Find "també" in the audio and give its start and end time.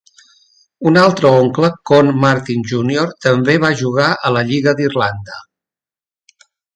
3.27-3.55